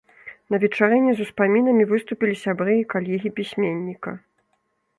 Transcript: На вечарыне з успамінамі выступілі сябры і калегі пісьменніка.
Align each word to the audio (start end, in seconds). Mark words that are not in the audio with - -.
На 0.53 0.59
вечарыне 0.63 1.11
з 1.19 1.25
успамінамі 1.27 1.85
выступілі 1.93 2.37
сябры 2.45 2.73
і 2.81 2.87
калегі 2.97 3.29
пісьменніка. 3.41 4.17